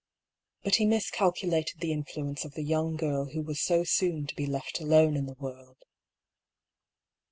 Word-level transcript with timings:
But 0.63 0.77
he 0.77 0.87
miscalculated 0.87 1.79
the 1.79 1.91
influence 1.91 2.43
of 2.43 2.55
the 2.55 2.63
young 2.63 2.95
girl 2.95 3.25
who 3.25 3.43
was 3.43 3.61
so 3.61 3.83
soon 3.83 4.25
to 4.25 4.35
be 4.35 4.47
left 4.47 4.79
alone 4.79 5.15
in 5.15 5.27
the 5.27 5.35
world. 5.35 5.77